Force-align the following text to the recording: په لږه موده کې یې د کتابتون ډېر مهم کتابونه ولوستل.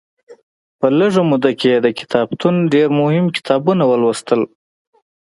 په 0.79 0.87
لږه 0.97 1.21
موده 1.29 1.51
کې 1.59 1.67
یې 1.73 1.77
د 1.85 1.87
کتابتون 1.99 2.55
ډېر 2.73 2.87
مهم 2.99 3.25
کتابونه 3.37 3.83
ولوستل. 3.87 4.41